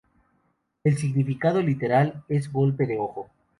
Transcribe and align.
El 0.83 0.97
significado 0.97 1.61
literal 1.61 2.23
es 2.27 2.51
"golpe 2.51 2.87
de 2.87 2.97
ojo". 2.97 3.29